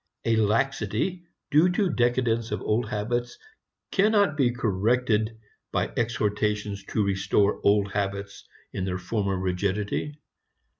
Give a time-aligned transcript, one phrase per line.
[0.25, 3.37] A laxity due to decadence of old habits
[3.91, 5.37] cannot be corrected
[5.71, 10.15] by exhortations to restore old habits in their former rigidity.